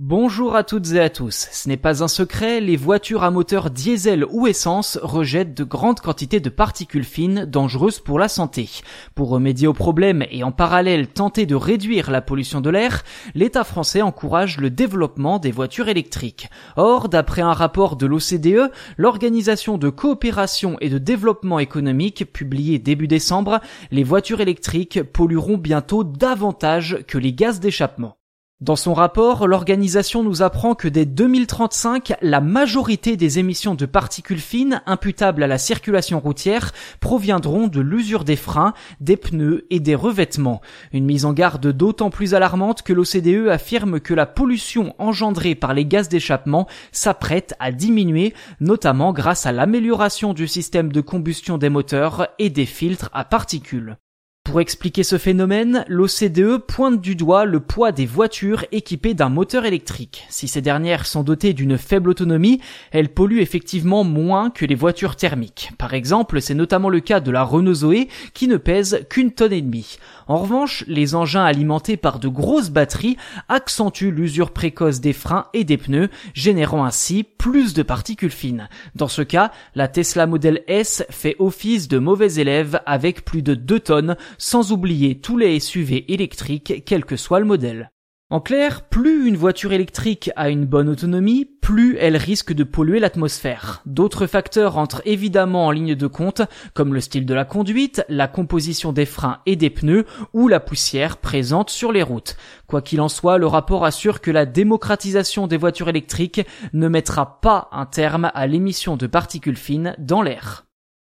[0.00, 1.46] Bonjour à toutes et à tous.
[1.52, 6.00] Ce n'est pas un secret, les voitures à moteur diesel ou essence rejettent de grandes
[6.00, 8.68] quantités de particules fines dangereuses pour la santé.
[9.14, 13.04] Pour remédier au problème et en parallèle tenter de réduire la pollution de l'air,
[13.36, 16.50] l'État français encourage le développement des voitures électriques.
[16.76, 23.06] Or, d'après un rapport de l'OCDE, l'Organisation de coopération et de développement économique publié début
[23.06, 23.60] décembre,
[23.92, 28.16] les voitures électriques pollueront bientôt davantage que les gaz d'échappement.
[28.60, 34.38] Dans son rapport, l'organisation nous apprend que dès 2035, la majorité des émissions de particules
[34.38, 39.96] fines imputables à la circulation routière proviendront de l'usure des freins, des pneus et des
[39.96, 40.60] revêtements.
[40.92, 45.74] Une mise en garde d'autant plus alarmante que l'OCDE affirme que la pollution engendrée par
[45.74, 51.70] les gaz d'échappement s'apprête à diminuer, notamment grâce à l'amélioration du système de combustion des
[51.70, 53.96] moteurs et des filtres à particules.
[54.44, 59.64] Pour expliquer ce phénomène, l'OCDE pointe du doigt le poids des voitures équipées d'un moteur
[59.64, 60.26] électrique.
[60.28, 62.60] Si ces dernières sont dotées d'une faible autonomie,
[62.92, 65.70] elles polluent effectivement moins que les voitures thermiques.
[65.78, 69.54] Par exemple, c'est notamment le cas de la Renault Zoé qui ne pèse qu'une tonne
[69.54, 69.96] et demie.
[70.26, 73.16] En revanche, les engins alimentés par de grosses batteries
[73.48, 78.68] accentuent l'usure précoce des freins et des pneus, générant ainsi plus de particules fines.
[78.94, 83.54] Dans ce cas, la Tesla Model S fait office de mauvais élève avec plus de
[83.54, 87.90] 2 tonnes sans oublier tous les SUV électriques, quel que soit le modèle.
[88.30, 92.98] En clair, plus une voiture électrique a une bonne autonomie, plus elle risque de polluer
[92.98, 93.82] l'atmosphère.
[93.84, 96.40] D'autres facteurs entrent évidemment en ligne de compte,
[96.72, 100.58] comme le style de la conduite, la composition des freins et des pneus, ou la
[100.58, 102.36] poussière présente sur les routes.
[102.66, 107.40] Quoi qu'il en soit, le rapport assure que la démocratisation des voitures électriques ne mettra
[107.40, 110.64] pas un terme à l'émission de particules fines dans l'air.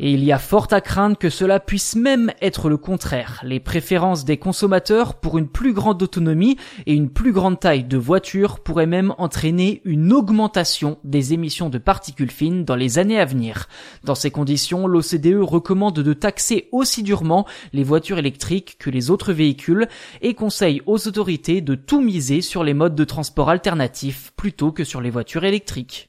[0.00, 3.40] Et il y a fort à craindre que cela puisse même être le contraire.
[3.44, 7.96] Les préférences des consommateurs pour une plus grande autonomie et une plus grande taille de
[7.96, 13.24] voiture pourraient même entraîner une augmentation des émissions de particules fines dans les années à
[13.24, 13.68] venir.
[14.04, 19.32] Dans ces conditions, l'OCDE recommande de taxer aussi durement les voitures électriques que les autres
[19.32, 19.88] véhicules
[20.22, 24.84] et conseille aux autorités de tout miser sur les modes de transport alternatifs plutôt que
[24.84, 26.08] sur les voitures électriques.